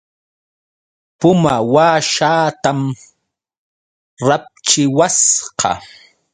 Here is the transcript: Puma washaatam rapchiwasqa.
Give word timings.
Puma 1.19 1.55
washaatam 1.73 2.79
rapchiwasqa. 4.27 5.71